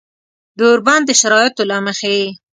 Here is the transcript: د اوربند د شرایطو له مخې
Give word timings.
د 0.57 0.59
اوربند 0.69 1.03
د 1.07 1.11
شرایطو 1.21 1.63
له 1.69 1.77
مخې 1.85 2.17